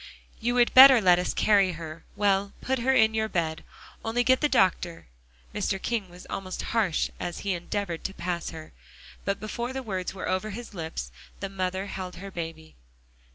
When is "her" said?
1.73-2.03, 2.79-2.91, 8.49-8.71, 12.15-12.31